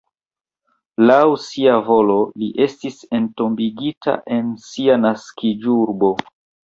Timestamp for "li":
2.43-2.49